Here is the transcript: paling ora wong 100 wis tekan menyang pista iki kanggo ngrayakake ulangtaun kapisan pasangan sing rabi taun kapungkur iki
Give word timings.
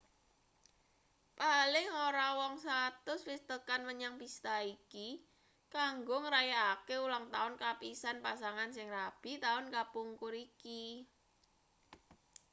paling 1.39 1.87
ora 2.07 2.27
wong 2.39 2.53
100 2.65 3.29
wis 3.29 3.41
tekan 3.49 3.81
menyang 3.89 4.15
pista 4.21 4.55
iki 4.75 5.07
kanggo 5.75 6.15
ngrayakake 6.25 6.95
ulangtaun 7.05 7.53
kapisan 7.63 8.17
pasangan 8.25 8.69
sing 8.75 8.87
rabi 8.97 9.31
taun 9.43 9.65
kapungkur 9.75 10.33
iki 10.47 10.83